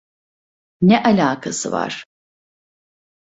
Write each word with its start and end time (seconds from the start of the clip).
Ne 0.81 1.03
alakası 1.03 1.71
var? 1.71 2.05